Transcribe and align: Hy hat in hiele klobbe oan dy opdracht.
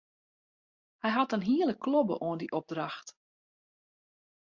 Hy 1.03 1.09
hat 1.17 1.33
in 1.35 1.45
hiele 1.49 1.75
klobbe 1.83 2.15
oan 2.25 2.39
dy 2.41 2.47
opdracht. 2.59 3.07